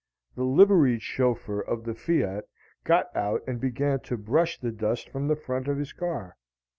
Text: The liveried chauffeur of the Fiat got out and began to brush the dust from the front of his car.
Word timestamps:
The 0.33 0.45
liveried 0.45 1.03
chauffeur 1.03 1.59
of 1.61 1.83
the 1.83 1.93
Fiat 1.93 2.45
got 2.83 3.15
out 3.15 3.43
and 3.45 3.61
began 3.61 3.99
to 3.99 4.17
brush 4.17 4.59
the 4.59 4.71
dust 4.71 5.09
from 5.09 5.27
the 5.27 5.35
front 5.35 5.67
of 5.67 5.77
his 5.77 5.93
car. 5.93 6.37